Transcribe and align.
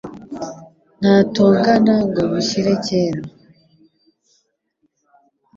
Ntatongana 0.99 1.93
ngo 2.07 2.21
bishyire 2.31 2.73
kera 2.85 3.21